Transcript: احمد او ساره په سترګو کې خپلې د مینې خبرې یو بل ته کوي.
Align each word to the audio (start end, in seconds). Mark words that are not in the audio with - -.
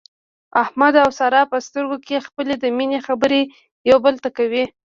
احمد 0.63 0.93
او 1.03 1.09
ساره 1.19 1.41
په 1.51 1.57
سترګو 1.67 1.97
کې 2.05 2.25
خپلې 2.27 2.53
د 2.59 2.65
مینې 2.77 2.99
خبرې 3.07 3.41
یو 3.89 3.97
بل 4.05 4.15
ته 4.23 4.29
کوي. 4.37 4.65